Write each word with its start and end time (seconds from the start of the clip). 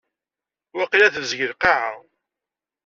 Waqila 0.77 1.07
tebzeg 1.13 1.39
lqaɛa. 1.51 1.91